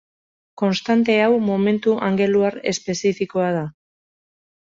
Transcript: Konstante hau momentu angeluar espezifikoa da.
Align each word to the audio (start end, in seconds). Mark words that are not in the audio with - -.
Konstante 0.61 1.17
hau 1.25 1.35
momentu 1.49 1.93
angeluar 2.07 2.57
espezifikoa 2.73 3.51
da. 3.59 3.65